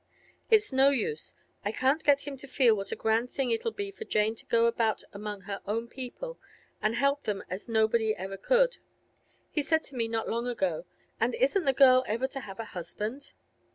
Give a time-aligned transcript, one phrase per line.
[0.49, 3.91] It's no use; I can't get him to feel what a grand thing it'll be
[3.91, 6.39] for Jane to go about among her own people
[6.81, 8.77] and help them as nobody ever could.
[9.51, 10.87] He said to me not long ago,
[11.19, 13.33] "And isn't the girl ever to have a husband?"